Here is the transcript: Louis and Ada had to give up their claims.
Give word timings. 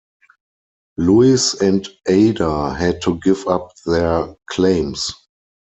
Louis 0.97 1.53
and 1.61 1.87
Ada 2.07 2.73
had 2.73 3.03
to 3.03 3.19
give 3.19 3.47
up 3.47 3.69
their 3.85 4.35
claims. 4.49 5.13